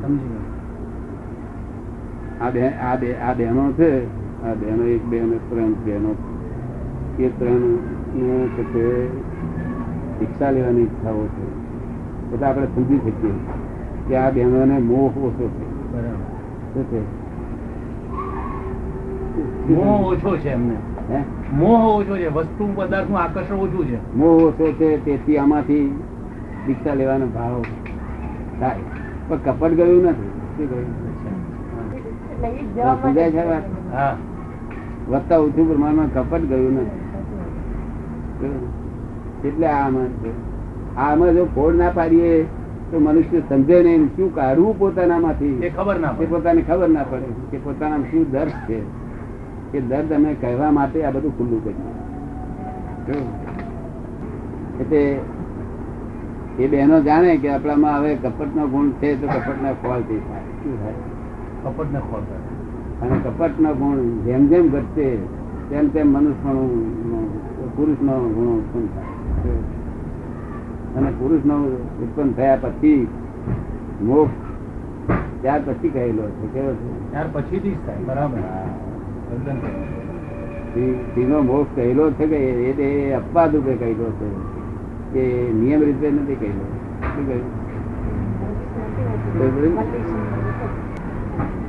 આ 2.40 2.50
બે 2.50 2.62
આ 2.80 2.96
બે 2.96 3.08
આ 3.18 3.34
બહેનો 3.34 3.64
છે 3.72 3.90
આ 4.44 4.54
બહેનો 4.54 4.84
એક 4.94 5.02
બે 5.10 5.16
અને 5.20 5.38
ત્રણ 5.50 5.74
બહેનો. 5.84 6.12
એ 7.18 7.28
ત્રણ 7.38 7.64
છે 8.72 8.86
શિક્ષા 10.20 10.50
લેવાની 10.50 10.80
ઈચ્છા 10.80 11.10
ઓછો 11.10 11.50
એટલે 12.32 12.46
આપણે 12.46 12.66
સમજી 12.66 12.98
શકીએ 12.98 13.34
કે 14.08 14.16
આ 14.16 14.30
બહેનોને 14.30 14.78
મોહ 14.78 15.18
ઓછો 15.18 15.48
છે. 15.48 15.64
બરાબર 15.92 16.16
શું 16.74 16.84
છે? 16.84 17.00
મોહ 19.74 20.12
ઓછો 20.12 20.36
છે 20.36 20.50
એમને. 20.50 20.74
મોહ 21.52 21.84
ઓછો 21.84 22.16
છે. 22.16 22.28
વસ્તુ 22.28 22.74
પદાર્થનું 22.74 23.18
આકર્ષણ 23.18 23.54
ઓછું 23.54 23.86
છે. 23.86 24.16
મોહ 24.16 24.28
ઓછો 24.28 24.72
છે 24.72 25.04
તેથી 25.04 25.38
આમાંથી 25.38 26.02
દીક્ષા 26.66 26.94
લેવાનો 26.94 27.26
ભાવ 27.26 27.62
થાય. 28.60 28.76
પણ 29.28 29.36
કપટ 29.36 29.70
ગયું 29.70 30.04
નથી. 30.04 30.30
સમજાય 33.02 33.30
છે 33.30 33.46
વાત? 33.46 33.62
હા. 33.92 34.16
વધતા 35.08 35.38
ઓછું 35.38 35.68
પ્રમાણમાં 35.68 36.14
કપટ 36.14 36.40
ગયું 36.40 36.74
નથી. 36.74 37.00
એટલે 39.44 39.66
આમાં 39.66 40.08
છે. 40.20 40.30
આમાં 40.96 41.34
જો 41.34 41.44
ફોડ 41.54 41.74
ના 41.74 41.90
પાડીએ 41.90 42.32
તો 42.92 43.00
મનુષ્ય 43.00 43.40
સમજે 43.48 43.82
નહીં 43.82 44.06
શું 44.16 44.34
કાઢવું 44.34 44.78
પોતાનામાંથી? 44.78 45.56
એ 45.62 45.68
ખબર 45.70 45.96
ના 46.00 46.10
એ 46.10 46.14
પડે 46.14 46.26
પોતાને 46.26 46.62
ખબર 46.62 46.88
ના 46.88 47.02
પડે 47.02 47.28
કે 47.50 47.58
પોતાના 47.58 48.02
શું 48.10 48.24
દર્દ 48.30 48.52
છે. 48.66 48.78
એ 49.74 49.80
દર્દ 49.80 50.12
અમે 50.12 50.30
કહેવા 50.34 50.70
માટે 50.70 51.04
આ 51.04 51.10
બધું 51.10 51.36
ખુલ્લું 51.36 51.60
કર્યું 51.64 53.28
એટલે 54.80 55.02
એ 56.58 56.68
બહેનો 56.68 57.00
જાણે 57.00 57.36
કે 57.36 57.48
આપણામાં 57.48 57.98
હવે 57.98 58.14
કપટનો 58.14 58.62
ગુણ 58.68 58.88
છે 58.90 59.16
તો 59.16 59.26
કપટના 59.26 59.74
ખોલ 59.82 60.02
થઈ 60.02 60.20
થાય 60.20 60.44
શું 60.62 60.74
થાય? 60.80 61.00
કપટ 61.64 61.92
ને 61.92 62.00
ખોલ 62.00 62.24
અને 63.02 63.16
કપટનો 63.18 63.70
ગુણ 63.74 63.98
જેમ 64.24 64.42
જેમ 64.46 64.66
ઘટશે 64.68 65.06
તેમ 65.70 65.86
તેમ 65.88 66.06
મનુષ્યપણું 66.08 66.70
પુરુષનો 67.76 68.14
ગુણ 68.34 68.86
થાય. 68.94 69.19
અને 70.96 71.10
પુરુષનો 71.10 71.54
ઉત્પન્ન 72.02 72.32
થયા 72.32 72.56
પછી 72.56 73.08
મોક્ષ 74.02 74.32
ત્યાર 75.42 75.60
પછી 75.66 75.88
કહેલો 75.88 76.22
છે. 76.22 76.46
કેવો 76.46 76.72
છે? 76.72 77.10
ત્યાર 77.10 77.26
પછી 77.32 77.58
થી 77.58 77.70
થાય. 77.86 77.96
બરાબર. 78.04 78.38
સ્ત્રીનો 80.70 81.42
મોક્ષ 81.42 81.76
કહેલો 81.76 82.10
છે 82.10 82.26
કે 82.26 82.36
એ 82.36 82.72
તે 82.72 83.12
અપવાદ 83.12 83.56
રૂપે 83.56 83.74
કહેલો 83.74 84.10
છે. 84.10 84.30
કે 85.12 85.52
નિયમ 85.52 85.82
રીતે 85.82 86.10
નથી 86.10 86.34
કહેલો 86.34 86.64
શું 87.02 87.26
કહ્યું 87.26 87.60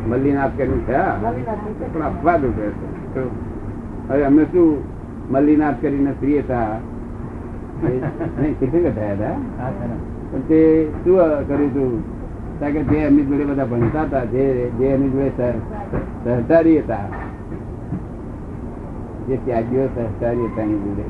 મલ્લીનાથ 0.09 0.51
કરીને 0.57 0.83
થયા? 0.87 1.15
પણ 1.93 2.01
અપવાદ 2.01 2.45
રૂપે 2.45 2.61
છે. 2.61 3.21
હવે 4.09 4.23
અમે 4.23 4.43
શું 4.43 4.83
મલ્લીનાથ 5.31 5.75
કરીને 5.81 6.11
સ્ત્રી 6.11 6.39
હતા 6.39 6.67
શિક્ષક 7.81 8.95
થયા 8.95 9.13
હતા. 9.13 9.33
પણ 10.31 10.39
તે 10.39 10.89
શું 11.03 11.17
કર્યું 11.47 11.69
હતું? 11.71 11.91
કારણ 12.59 12.73
કે 12.73 12.83
જે 12.83 12.97
એમની 12.97 13.25
જોડે 13.25 13.45
બધા 13.45 13.65
ભણતા 13.65 14.01
હતા 14.01 14.23
જે 14.23 14.69
જે 14.69 14.85
એમની 14.85 15.09
જોડે 15.09 15.29
સહકારી 16.23 16.79
હતા. 16.79 16.99
જે 19.27 19.37
ત્યાગીઓ 19.45 19.87
સહકારી 19.87 20.45
હતા 20.45 20.61
એની 20.61 20.73
જોડે. 20.73 21.05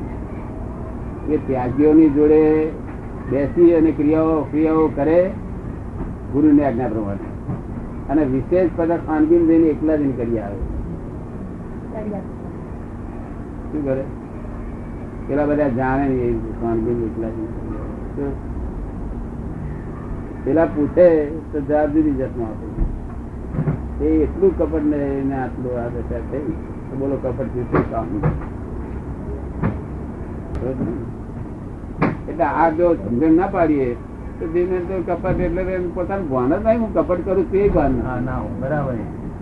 એ 1.34 1.36
ત્યાગીઓની 1.46 2.08
જોડે 2.10 2.70
બેસી 3.30 3.74
અને 3.74 3.90
ક્રિયાઓ 3.90 4.42
ક્રિયાઓ 4.42 4.88
કરે 4.94 5.30
ગુરુની 6.32 6.62
આજ્ઞા 6.62 6.88
પ્રમાણે. 6.88 7.24
અને 8.10 8.24
વિશેષ 8.24 8.70
બધા 8.76 8.96
ખાનગીન 8.96 9.46
જઈને 9.46 9.66
એકલા 9.66 9.96
જઈને 9.96 10.12
કરી 10.12 10.38
આવે. 10.38 10.56
શું 13.72 13.84
કરે? 13.84 14.04
પેલા 15.32 15.46
બધા 15.46 15.68
જાણે? 15.68 16.06
પેલા 20.44 20.66
પૂછે 20.66 21.06
તો 21.52 21.60
જવાબ 21.60 21.94
જુદી 21.94 22.14
જાતનો 22.18 22.42
આપે 22.44 22.66
એ 24.04 24.10
એટલું 24.24 24.52
કપટ 24.58 24.84
ને 24.84 24.98
એને 25.20 25.34
આટલું 25.34 25.78
આ 25.82 25.88
દશા 25.94 26.22
થઈ 26.30 26.52
તો 26.88 26.96
બોલો 26.96 27.16
કપટથી 27.16 27.64
શું 27.70 27.84
કામ 27.90 28.06
એટલે 32.28 32.44
આ 32.44 32.68
જો 32.70 32.86
સમજણ 32.94 33.32
ના 33.32 33.46
પાડીએ, 33.46 33.88
તો 34.38 34.44
જેને 34.46 34.76
કપટ 35.06 35.40
એટલે 35.40 35.80
પોતાનું 35.94 36.28
ભાન 36.28 36.52
જ 36.52 36.60
નહીં, 36.66 36.80
હું 36.80 36.94
કપટ 36.94 37.24
કરું 37.24 37.50
તે 37.50 37.68
ભાન 37.68 37.92
ના. 38.24 38.40
બરાબર. 38.60 38.96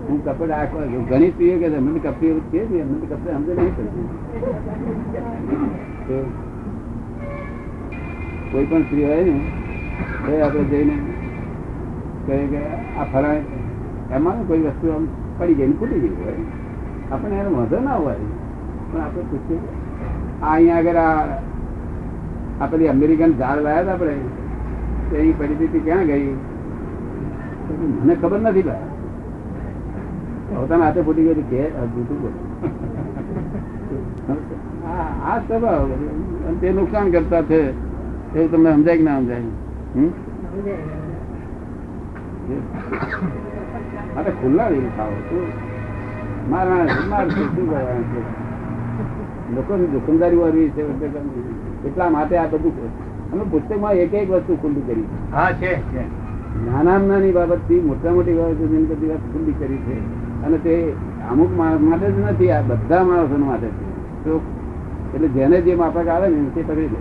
હું 0.09 0.25
કપડ 0.25 0.51
આ 0.51 0.65
કોઈ- 0.65 0.89
ઘણી 0.89 1.31
સ્ત્રીઓ 1.31 1.59
કે 1.59 1.69
મને 1.69 1.99
કપડી 1.99 2.27
એવું 2.27 2.41
છે 2.41 2.67
જ 2.67 2.73
મને 2.73 3.07
કપડે 3.07 3.33
સમજે 3.33 3.55
નહીં 3.55 3.77
પડતી. 3.77 4.09
કોઈ 8.53 8.65
પણ 8.65 8.83
સ્ત્રી 8.83 9.05
હોય 9.05 9.25
ને, 9.25 9.41
તો 10.27 10.47
આપણે 10.47 10.65
જઈને 10.65 10.99
કહે 12.27 12.47
કે, 12.47 12.59
આ 12.97 13.05
ફરા 13.05 13.37
એમાં 14.17 14.47
કોઈ 14.47 14.59
વસ્તુ 14.59 14.93
આમ 14.93 15.07
પડી 15.39 15.55
ગઈ 15.55 15.67
ને 15.67 15.73
ફૂટી 15.73 16.01
ગઈ 16.01 16.09
હોય. 16.09 16.33
આપણને 17.13 17.37
એનો 17.37 17.57
વાંધો 17.57 17.81
ના 17.81 17.95
હોય. 17.95 18.15
પણ 18.93 19.01
આપણે 19.01 19.23
પૂછીએ 19.23 19.59
આ 20.43 20.55
અહીંયા 20.55 20.77
આગળ 20.77 20.97
આ 20.97 21.25
આ 22.61 22.67
પેલી 22.67 22.89
અમેરિકન 22.89 23.33
ઝાડ 23.33 23.59
લાયા 23.59 23.81
હતા 23.81 23.93
આપણે, 23.93 24.15
તો 25.11 25.17
પડી 25.17 25.33
પરિસ્થિતિ 25.33 25.79
ક્યાં 25.79 26.05
ગઈ? 26.05 26.35
મને 28.05 28.15
ખબર 28.15 28.41
નથી 28.41 28.63
ભાઈ. 28.63 28.90
પોતાના 30.51 30.85
હાથે 30.85 31.03
ફૂટી 31.03 31.25
ગયેલી 31.25 31.49
કે 31.51 31.61
આ 31.81 31.87
જૂઠું 31.93 32.19
બોલું. 32.23 32.45
આ 35.25 35.39
સ્વભાવ. 35.39 35.91
અને 36.47 36.57
તે 36.61 36.73
નુકસાન 36.73 37.11
કરતા 37.11 37.43
છે 37.43 37.61
એવું 38.35 38.51
તમને 38.51 38.71
સમજાય 38.75 38.97
કે 38.97 39.03
ના 39.03 39.19
સમજાય? 39.21 39.43
અરે 44.17 44.31
ખુલ્લા 44.41 44.69
નહીં 44.71 44.91
ખાવ 44.97 45.13
શું 45.29 45.47
મારવાના 46.51 47.07
મારશું 47.11 47.49
શું 47.55 47.67
કરવાનું 47.71 48.07
છે? 48.13 48.21
લોકોની 49.57 49.91
દુકાનદારી 49.93 50.37
વાળી 50.37 50.71
છે 50.75 50.83
એટલા 51.87 52.11
માટે 52.11 52.35
આ 52.39 52.49
બધું 52.49 52.75
અમે 53.33 53.45
પુસ્તકમાં 53.51 53.95
એક 53.97 54.15
એક 54.15 54.29
વસ્તુ 54.31 54.53
ખુલ્લી 54.63 54.87
કરી 54.87 55.07
હા 55.33 55.51
છે 55.55 55.71
છે. 55.93 56.03
નાના 56.67 56.99
નાની 57.01 57.33
બાબતથી 57.33 57.81
મોટા 57.81 58.13
મોટી 58.13 58.35
બાબત 58.35 58.59
સુધી 58.59 58.87
બધી 58.87 59.09
વાત 59.09 59.23
ખુલ્લી 59.33 59.57
કરી 59.61 59.81
છે. 59.87 59.97
અને 60.45 60.59
તે 60.59 60.93
અમુક 61.31 61.51
માણસ 61.57 61.81
માટે 61.81 62.13
જ 62.13 62.19
નથી, 62.19 62.51
આ 62.51 62.61
બધા 62.63 63.05
માણસો 63.05 63.37
માટે 63.37 63.67
છે 63.67 64.35
એટલે 65.15 65.29
જેને 65.29 65.61
જે 65.61 65.75
માફક 65.75 66.07
આવે 66.07 66.29
ને, 66.29 66.49
તે 66.55 66.63
પકડી 66.63 66.89
લે. 66.89 67.01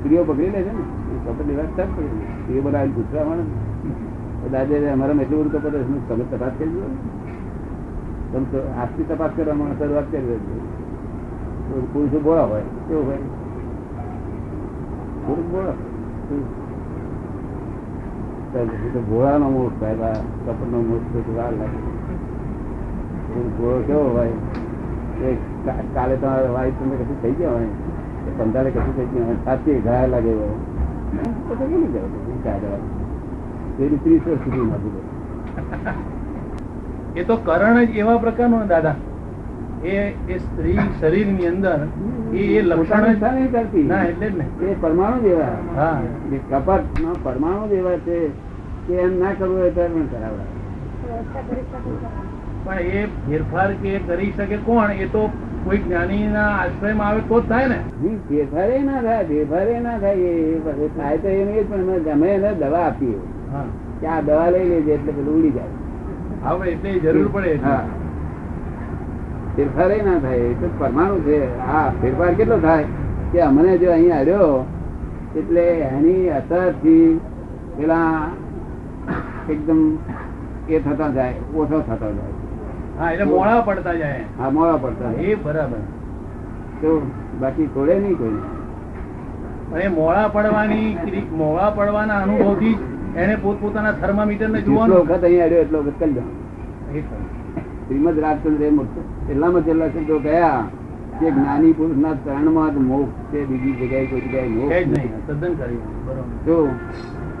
સ્ત્રીઓ 0.00 0.24
પકડી 0.24 0.50
લે 0.50 0.62
છે 0.62 0.72
ને? 0.72 0.82
કપડ 1.24 1.46
લેવા 1.46 1.62
જ 1.62 1.66
પકડી 1.76 2.02
લે. 2.02 2.24
સ્ત્રીઓ 2.24 2.62
પૂછવા 2.62 3.24
મળે 3.24 3.42
ને. 3.42 4.48
દાદે 4.50 4.88
અમારા 4.90 5.22
એટલું 5.22 5.44
બધું 5.44 5.52
કપડ 5.52 5.74
તમે 6.08 6.24
તપાસ 6.30 6.52
કરી 6.58 6.68
દો 6.68 6.80
તમે 8.32 8.44
તો 8.50 8.58
આજથી 8.78 9.04
તપાસ 9.04 9.30
કરવામાં 9.36 9.78
શરૂઆત 9.78 10.04
કરી 10.10 10.22
દેજો. 10.22 11.86
પુરુષો 11.92 12.20
બોળા 12.20 12.44
હોય, 12.44 12.62
કેવું 12.88 13.06
હોય? 13.06 13.16
પુરુષ 15.26 15.46
બોળા 15.50 15.72
ઘોડાનો 19.08 19.50
મોટ 19.50 19.80
સાહેબ 19.80 20.02
કપડનો 20.46 20.78
મૂળ 20.80 21.36
વાર 21.36 21.52
લાગે. 21.52 21.99
ઘોડો 23.30 23.82
કેવો 23.86 24.00
હોય? 24.00 24.30
કાલે 25.94 26.16
તમારે 26.16 26.48
વાઈફ 26.48 26.74
તમને 26.80 26.96
કશું 26.96 27.22
થઈ 27.22 27.32
ગયા 27.32 27.50
હોય? 27.50 27.66
કે 28.24 28.30
પંદારે 28.38 28.70
કશું 28.70 28.96
થઈ 28.96 29.04
ગયા 29.04 29.26
હોય? 29.26 29.36
સાચી 29.44 29.80
ઘાય 29.80 30.06
લાગે 30.06 30.30
હોય 30.30 30.70
ત્રીસ 34.02 34.20
વર્ષ 34.26 34.38
સુધી 34.38 34.60
નથી 34.60 37.20
એ 37.20 37.24
તો 37.24 37.36
કરણ 37.36 37.84
જ 37.84 37.90
એવા 37.90 38.18
પ્રકારનો 38.18 38.58
ને 38.58 38.66
દાદા. 38.66 38.94
એ 39.84 40.12
એ 40.28 40.38
સ્ત્રી 40.38 40.78
શરીરની 41.00 41.46
અંદર 41.46 41.86
એ 42.34 42.36
એ 42.36 42.62
લક્ષણ 42.62 43.12
જ 43.12 43.52
કરતી. 43.52 43.82
ના 43.82 44.02
એટલે 44.02 44.30
જ 44.30 44.38
ને. 44.38 44.66
એ 44.66 44.74
પરમાણુ 44.80 45.18
જેવા 45.18 45.44
હા. 45.76 46.00
એ 46.32 46.36
કપટ 46.36 47.00
નો 47.00 47.16
પરમાણુ 47.22 47.68
જેવા 47.68 47.90
છે. 47.90 48.30
કે 48.86 48.94
એમ 48.94 49.18
ના 49.18 49.32
કરવું 49.38 49.58
હોય 49.58 49.70
તો 49.70 49.80
એમ 49.80 50.06
કરાવડાવે. 50.06 52.29
પણ 52.64 52.78
એ 52.78 53.06
ફેરફાર 53.06 53.72
કે 53.72 53.98
કરી 53.98 54.32
શકે 54.36 54.56
કોણ? 54.56 54.90
એ 54.90 55.04
તો 55.04 55.30
કોઈ 55.64 55.78
જ્ઞાનીના 55.78 56.46
આશ્રયમાં 56.46 57.08
આવે 57.08 57.20
તો 57.20 57.40
જ 57.40 57.48
થાય 57.48 57.68
ને. 57.68 57.78
ફેરફારે 58.28 58.78
ના 58.78 59.02
થાય 59.02 59.24
ફેરફારે 59.24 59.80
ના 59.80 59.98
થાય 59.98 60.14
એ 60.14 60.88
થાય 60.96 61.16
તો 61.18 61.28
એ 61.28 61.44
નહીં 61.44 61.68
પણ 61.68 61.80
અમે 61.80 62.00
ગમે 62.00 62.28
એને 62.28 62.54
દવા 62.54 62.78
આપીએ. 62.78 63.18
કે 64.00 64.06
આ 64.06 64.20
દવા 64.20 64.50
લઈ 64.50 64.68
લેજે 64.68 64.92
એટલે 64.92 65.12
પેલું 65.12 65.38
ઉડી 65.38 65.50
જાય. 65.50 65.74
હવે 66.44 66.70
એટલે 66.70 66.90
એ 66.90 66.98
જરૂર 66.98 67.28
પડે. 67.32 67.54
હા. 67.64 67.84
ફેરફારે 69.56 70.02
ના 70.02 70.18
થાય 70.18 70.36
એ 70.36 70.54
તો 70.54 70.74
પરમાણુ 70.78 71.20
છે. 71.20 71.66
હા 71.66 71.92
ફેરફાર 72.02 72.34
કેટલો 72.34 72.58
થાય? 72.58 72.84
કે 73.32 73.42
અમને 73.42 73.78
જો 73.78 73.92
અહીંયા 73.92 74.16
આવ્યો 74.16 74.66
એટલે 75.36 75.64
એની 75.78 76.28
અસરથી 76.28 77.20
પેલા 77.76 78.28
એકદમ 79.50 79.98
એ 80.68 80.78
થતા 80.78 81.08
જાય 81.08 81.34
ઓછો 81.56 81.80
થતો 81.80 82.08
જાય. 82.12 82.39
હા 83.00 83.10
એટલે 83.12 83.26
મોડા 83.32 83.60
પડતા 83.68 83.96
જાય. 84.00 84.24
હા 84.38 84.50
મોડા 84.56 84.78
પડતા 84.84 85.12
એ 85.26 85.36
બરાબર. 85.44 85.82
તો 86.80 86.90
બાકી 87.42 87.68
છોડે 87.74 87.94
નહીં 88.04 88.16
કોઈ. 88.20 88.40
એ 89.84 89.88
મોડા 89.98 90.28
પડવાની 90.34 90.88
મોડા 91.42 91.70
પડવાના 91.78 92.18
અનુભવથી 92.24 92.76
એને 93.22 93.34
પોતપોતાના 93.44 93.94
થર્મામીટર 94.02 94.48
ને 94.56 94.60
જોવાનો. 94.66 94.94
વખત 95.04 95.24
અહીંયા 95.24 95.46
આવ્યો 95.46 95.62
એટલો 95.66 95.78
વખત 95.86 95.98
કરી 96.00 96.14
દો. 96.18 96.24
શ્રીમદ 97.86 98.18
રાજચંદ્ર 98.24 98.62
એ 98.68 98.70
મોટો 98.80 99.00
છેલ્લા 99.66 99.88
શબ્દો 99.94 100.16
કયા? 100.26 100.60
કે 101.20 101.30
જ્ઞાની 101.36 101.72
પુરુષ 101.78 101.98
ના 102.02 102.16
ચરણમાં 102.24 102.74
માં 102.74 102.84
મોક્ષ 102.90 103.24
છે 103.30 103.38
બીજી 103.48 103.74
જગ્યાએ 103.78 104.06
કોઈ 104.10 104.22
જગ્યાએ 104.26 104.50
મોક્ષ 104.52 104.86
નહીં 104.92 105.10
સદન 105.16 105.40
તદ્દન 105.40 105.54
કરી 105.58 105.80
બરોબર. 106.04 106.36
જો 106.46 106.56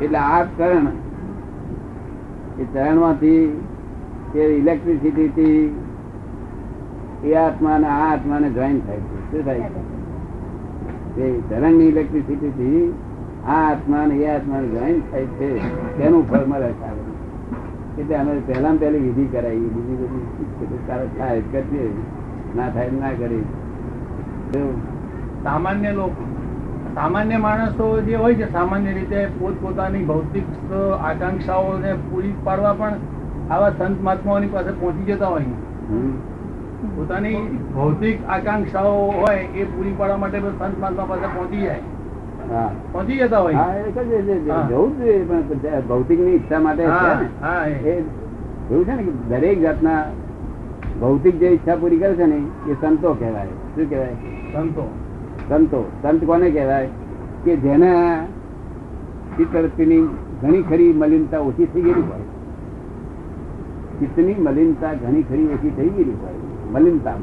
એટલે 0.00 0.18
આ 0.18 0.40
ચરણ 0.56 0.86
એ 2.60 2.64
ચરણમાંથી 2.72 3.42
તે 4.34 4.40
ઇલેક્ટ્રિસિટી 4.58 5.28
થી 5.28 5.54
એ 7.24 7.34
આત્મા 7.34 7.78
ને 7.78 7.86
આ 7.86 8.12
આત્માને 8.12 8.50
જોઈન 8.50 8.80
થાય 8.80 8.96
છે. 8.96 9.30
શું 9.30 9.44
થાય 9.44 9.60
છે? 9.60 9.80
તે 11.14 11.24
તરંગની 11.48 11.88
ઇલેક્ટ્રિસિટી 11.88 12.50
થી 12.50 12.82
આ 13.44 13.58
આત્મા 13.70 14.06
ને 14.06 14.14
એ 14.14 14.26
આત્માને 14.26 14.68
જોઈન 14.68 15.00
થાય 15.00 15.26
છે. 15.26 15.48
તેનું 15.98 16.28
ફળ 16.30 16.44
મળે 16.46 16.72
છે 16.72 16.90
એટલે 17.98 18.14
અમે 18.14 18.40
પહેલા 18.40 18.72
પહેલી 18.80 18.98
વિધિ 18.98 19.24
કરાવી. 19.26 19.68
બીજી 19.68 19.96
બધી 20.60 20.78
તારે 20.86 21.06
થાય, 21.18 21.42
કરીએ. 21.52 21.90
ના 22.56 22.68
થાય 22.70 22.90
ના 22.90 23.10
કરી 23.10 23.44
સામાન્ય 25.44 25.92
લોકો. 25.92 26.24
સામાન્ય 26.94 27.36
માણસો 27.36 28.00
જે 28.00 28.14
હોય 28.14 28.34
છે, 28.34 28.52
સામાન્ય 28.52 28.92
રીતે 28.92 29.26
પોતપોતાની 29.38 30.04
ભૌતિક 30.04 30.44
આકાંક્ષાઓને 31.00 31.94
પૂરી 32.10 32.34
પાડવા 32.44 32.72
પણ 32.72 32.94
આવા 33.50 33.70
સંત 33.70 34.02
મહાત્માઓની 34.02 34.46
પાસે 34.46 34.72
પહોંચી 34.80 35.12
જતા 35.12 35.26
હોય 35.26 35.44
પોતાની 36.96 37.38
ભૌતિક 37.74 38.18
આકાંક્ષાઓ 38.28 39.10
હોય 39.10 39.38
એ 39.38 39.64
પૂરી 39.64 39.92
પાડવા 39.98 40.16
માટે 40.16 40.38
સંત 40.38 40.78
મહાત્મા 40.80 41.06
પાસે 41.08 41.26
પહોંચી 41.26 41.62
જાય. 41.62 41.82
પહોંચી 42.92 43.16
જતા 43.16 43.38
હોય. 43.38 43.58
જવું 44.70 44.92
જોઈએ 44.98 45.24
પણ 45.24 45.42
ભૌતિકની 45.88 46.34
ઈચ્છા 46.34 46.60
માટે 46.60 46.82
એવું 46.82 46.94
છે 48.86 48.96
ને 48.96 49.02
કે 49.02 49.12
દરેક 49.28 49.60
જાતના 49.60 50.04
ભૌતિક 51.00 51.38
જે 51.38 51.46
ઈચ્છા 51.46 51.76
પૂરી 51.76 51.98
કરે 51.98 52.14
છે 52.14 52.26
ને 52.26 52.42
એ 52.70 52.76
સંતો 52.80 53.14
કહેવાય. 53.14 53.50
શું 53.74 53.90
કહેવાય? 53.90 54.16
સંતો. 54.52 54.84
સંતો. 55.48 55.84
સંત 56.02 56.24
કોને 56.24 56.50
કહેવાય? 56.50 56.88
કે 57.44 57.56
જેના 57.56 58.24
ચિત્તવૃત્તિની 59.36 60.08
ઘણી 60.42 60.62
ખરી 60.62 60.92
મલિનતા 60.92 61.38
ઓછી 61.38 61.66
થઈ 61.66 61.82
ગયેલી 61.82 62.00
હોય. 62.00 62.39
ચિત્તની 64.00 64.36
મલિનતા 64.40 64.94
ઘણી 64.94 65.22
ખરી 65.22 65.48
ઓછી 65.48 65.72
થઈ 65.76 65.90
ગયેલી 65.90 66.18
હોય 66.20 66.38
મલિનતા 66.74 67.16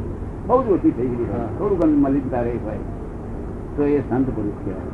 બહુ 0.48 0.58
જ 0.64 0.72
ઓછી 0.72 0.92
થઈ 0.92 1.08
ગયેલી 1.08 1.28
હોય 1.28 1.40
હા. 1.40 1.50
થોડું 1.58 1.78
ઘણું 1.80 2.00
મલિનતા 2.02 2.42
રહી 2.42 2.62
હોય 2.64 2.82
તો 3.76 3.84
એ 3.88 4.02
સંત 4.02 4.28
પુરુષ 4.30 4.60
કહેવાય 4.64 4.92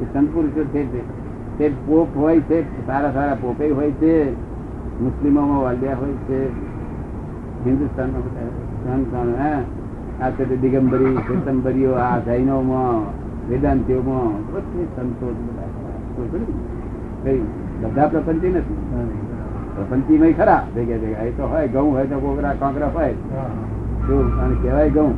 એ 0.00 0.06
સંત 0.12 0.28
પુરુષો 0.30 0.62
છે 0.72 0.82
તે- 0.92 1.06
તે 1.58 1.72
પોપ 1.86 2.16
હોય 2.16 2.40
છે 2.42 2.58
સારા 2.86 3.12
સારા 3.12 3.36
પોપે 3.36 3.70
હોય 3.70 3.92
છે 3.92 4.12
મુસ્લિમોમાં 5.00 5.62
વાલ્યા 5.62 5.94
હોય 5.94 6.16
છે 6.26 6.38
હિન્દુસ્તાનમાં 7.64 8.22
બધા 8.22 8.50
સંત, 8.84 9.12
હા. 9.38 9.60
આ 10.20 10.30
છે 10.30 10.48
તે 10.48 10.56
દિગંબરી 10.56 11.16
શ્વેતંબરીઓ 11.18 11.92
આ 11.98 12.18
જૈનોમાં 12.20 13.00
વેદાંતિઓમાં 13.48 14.32
બધે 14.52 14.82
સંતો 14.94 15.26
જ 15.26 15.38
બધા 15.46 15.70
કોઈ 16.14 16.28
ખરું? 16.28 16.52
કઈ 17.24 17.40
બધા 17.82 18.08
પ્રપંચી 18.08 18.50
નથી 18.50 18.78
પ્રપંચીમાં 19.76 20.32
ખરા. 20.32 20.58
ભેગા 20.74 20.98
ભેગા. 21.02 21.22
એ 21.28 21.30
તો 21.30 21.44
હોય 21.46 21.68
ઘઉં 21.68 21.92
હોય 21.94 22.06
તો 22.06 22.18
કોકરા 22.18 22.54
કાંકરા 22.58 22.90
હોય. 22.94 23.14
શું? 24.06 24.22
અને 24.40 24.54
કહેવાય 24.62 24.90
ઘઉં. 24.90 25.12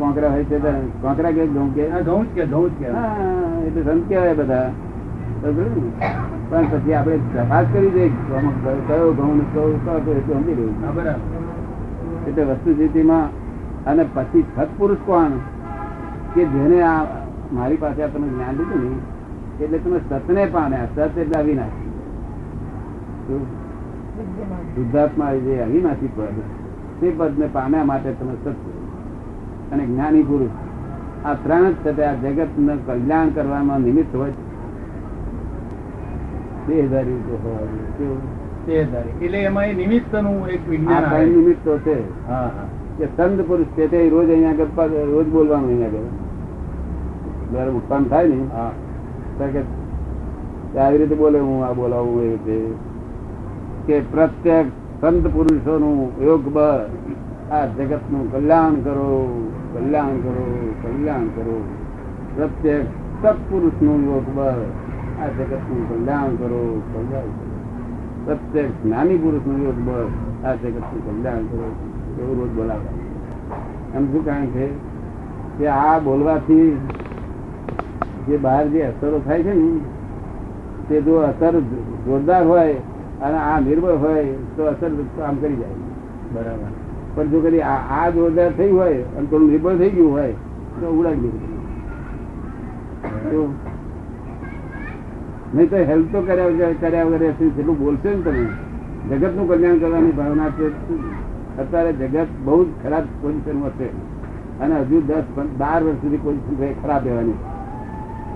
કોંકરા 0.00 0.28
હોય 0.28 0.44
છે 0.44 0.58
કોંકરા 1.02 1.30
કે 1.30 1.46
ઘઉં 1.46 1.74
કે? 1.74 1.84
ઘઉં 2.02 2.22
જ 2.24 2.28
કે 2.34 2.44
ઘઉં 2.46 2.66
જ 2.70 2.72
કહેવાય. 2.78 3.66
એટલે 3.66 3.82
સંત 3.82 4.08
કહેવાય 4.08 4.34
બધા? 4.34 4.70
પણ 6.50 6.64
પછી 6.70 6.92
આપણે 6.94 7.16
તપાસ 7.16 7.66
કરી 7.72 7.90
દઈએ 7.90 8.08
કયો 8.86 9.12
ઘઉં 9.12 9.36
ને 9.36 9.44
કયો 9.52 9.78
કયો 9.84 9.98
એટલું 9.98 10.34
સમજી 10.34 10.54
રહ્યું 10.54 10.94
બરાબર. 10.94 12.28
એટલે 12.28 12.42
વસ્તુ 12.44 12.72
સ્થિતિમાં 12.72 13.26
અને 13.84 14.04
પછી 14.14 14.44
સત્પુરુષ 14.56 15.00
કોણ? 15.06 15.30
કે 16.34 16.44
જેને 16.44 16.78
આ 16.82 17.04
મારી 17.52 17.76
પાસે 17.76 18.00
આ 18.02 18.06
તમે 18.06 18.28
જ્ઞાન 18.28 18.54
લીધું 18.56 18.80
ને 18.84 18.90
એટલે 19.60 19.78
તમે 19.78 19.98
સતને 19.98 20.46
પામ્યા. 20.46 20.86
સત 20.94 21.18
એટલે 21.18 21.38
અવિનાશી. 21.38 21.92
શુદ્ધાત્મા 24.74 25.34
જે 25.34 25.62
અવિનાશી 25.62 26.08
પદ 26.16 26.26
તે 27.00 27.12
પદને 27.16 27.48
પામ્યા 27.52 27.84
માટે 27.84 28.12
તમે 28.12 28.32
સત 28.44 28.54
અને 29.72 29.86
જ્ઞાની 29.86 30.22
પુરુષ 30.22 30.48
આ 31.24 31.34
ત્રણ 31.34 31.70
જ 31.70 31.74
છે 31.74 32.02
આ 32.02 32.14
જગત 32.14 32.46
કલ્યાણ 32.86 33.28
કરવામાં 33.28 33.80
નિમિત્ત 33.80 34.16
હોય 34.16 34.32
બે 36.66 36.80
હજાર 36.80 37.04
રીતે 37.04 37.32
હોવા 37.44 37.58
જોઈએ. 37.58 37.90
કેવું? 37.98 38.66
તે. 38.66 39.24
એટલે 39.26 39.38
એમાં 39.38 39.64
નિમિત્તનું 39.64 40.48
એક 40.48 40.68
વિજ્ઞાન 40.68 41.28
નિમિત્તો 41.28 41.78
છે. 41.78 42.28
હા 42.28 42.34
હા. 42.34 42.50
કે 42.98 43.06
સંત 43.06 43.40
પુરુષ 43.40 43.66
છે 43.66 43.90
તે 43.90 44.08
રોજ 44.08 44.30
અહીંયા 44.30 44.52
રોજ 44.86 45.26
બોલવાનું 45.26 45.68
અહીંયા 45.68 45.86
આગળ. 45.86 45.98
જયારે 47.52 47.70
ઉત્પન્ન 47.70 48.04
થાય 48.04 48.26
ને 48.26 48.44
હા. 48.52 48.70
આવી 50.78 50.98
રીતે 50.98 51.14
બોલે 51.14 51.38
હું, 51.38 51.64
આ 51.64 51.72
બોલાવું 51.72 52.22
એ 52.22 52.30
રીતે. 52.30 52.74
કે 53.86 54.00
પ્રત્યેક 54.00 54.66
સંત 55.00 55.26
પુરુષોનું 55.26 56.24
યોગ 56.24 56.48
બળ 56.48 56.80
આ 57.50 57.66
જગતનું 57.66 58.32
કલ્યાણ 58.32 58.74
કરો 58.74 59.48
કલ્યાણ 59.74 60.08
કરો 60.08 60.74
કલ્યાણ 60.82 61.24
કરો. 61.24 61.64
પ્રત્યેક 62.36 62.86
સત્પુરુષનું 63.22 64.04
યોગ 64.04 64.38
બળ 64.38 64.52
આ 65.22 65.26
જગતનું 65.26 65.88
કલ્યાણ 65.88 66.28
કરો 66.28 66.82
કલ્યાણ 66.94 67.24
કરો. 67.24 67.58
પ્રત્યેક 68.24 68.84
જ્ઞાની 68.84 69.18
પુરુષનું 69.18 69.64
યોગ 69.64 69.78
બળ 69.78 70.04
આ 70.50 70.54
જગતનું 70.54 71.06
કલ્યાણ 71.06 71.38
કરો. 71.38 71.74
એવું 72.20 72.40
રોજ 72.40 72.50
બોલાવે. 72.50 73.02
એમ 73.96 74.12
શું 74.12 74.24
કારણ 74.24 74.46
છે? 74.46 74.68
કે 75.58 75.66
આ 75.66 75.98
બોલવાથી 75.98 76.78
જે 78.26 78.36
બહાર 78.36 78.64
જે 78.68 78.82
અસરો 78.82 79.20
થાય 79.24 79.42
છે 79.42 79.54
ને 79.54 79.80
તે 80.88 81.02
જો 81.02 81.14
અસર 81.16 81.60
જોરદાર 82.06 82.46
હોય 82.46 82.74
અને 83.20 83.36
આ 83.36 83.60
નિર્બળ 83.60 83.96
હોય 83.96 84.24
તો 84.56 84.62
અસર 84.64 84.90
કામ 85.16 85.36
કરી 85.36 85.56
જાય. 85.56 85.76
બરાબર. 86.34 86.70
પણ 87.14 87.28
જો 87.28 87.40
કદી 87.40 87.60
આ 87.60 88.10
જોરદાર 88.10 88.50
થઈ 88.52 88.70
હોય 88.70 89.02
અને 89.16 89.26
થોડું 89.26 89.50
નિર્બળ 89.50 89.76
થઈ 89.76 89.90
ગયું 89.90 90.12
હોય 90.12 90.32
તો 90.80 90.86
ઉડાડી 90.90 91.32
દે 91.34 91.38
નહીં 95.54 95.70
તો 95.70 95.76
હેલ્પ 95.76 96.06
તો 96.12 96.20
કર્યા 96.20 96.46
વગર 96.46 96.74
કર્યા 96.80 97.04
વગર 97.04 97.18
જેટલું 97.18 97.78
બોલશે 97.78 98.10
ને 98.14 98.22
તમે 98.22 98.44
જગતનું 99.10 99.48
કલ્યાણ 99.48 99.78
કરવાની 99.78 100.12
ભાવના 100.12 100.50
છે. 100.50 100.66
અત્યારે 101.58 101.92
જગત 101.92 102.26
બહુ 102.44 102.64
જ 102.64 102.68
ખરાબ 102.82 103.04
પોઝિશનમાં 103.20 103.70
છે. 103.70 103.88
અને 104.60 104.74
હજુ 104.80 105.00
દસ 105.00 105.24
બાર 105.58 105.82
વર્ષ 105.82 105.94
સુધી 105.94 106.16
પોઝિશન 106.16 106.72
ખરાબ 106.82 107.02
રહેવાની 107.04 107.38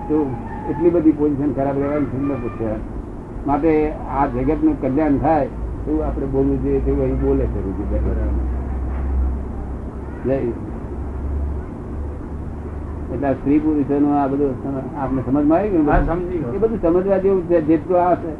તો 0.07 0.31
એટલી 0.69 0.89
બધી 0.89 1.11
પોઝિશન 1.11 1.51
ખરાબ 1.53 1.77
રહેવાની 1.77 2.05
સુંદર 2.05 2.35
પૂછે 2.35 2.69
માટે 3.45 3.71
આ 4.11 4.27
જગતનું 4.27 4.81
કલ્યાણ 4.81 5.17
થાય 5.17 5.49
એવું 5.87 6.05
આપણે 6.05 6.25
બોલવું 6.25 6.57
જોઈએ 6.63 6.79
તેવું 6.79 7.03
અહીં 7.03 7.21
બોલે 7.21 7.45
છે 7.45 7.59
એટલે 13.13 13.33
સ્ત્રી 13.33 13.59
પુરુષોનું 13.59 14.13
આ 14.13 14.27
બધું 14.27 14.55
આપણે 14.65 14.81
આપને 14.97 15.21
સમજમાં 15.21 15.51
આવી 15.51 16.05
સમજી 16.05 16.43
એ 16.55 16.57
બધું 16.57 16.79
સમજવા 16.79 17.17
જેવું 17.17 17.43
જેટલું 17.67 18.01
આવશે 18.01 18.31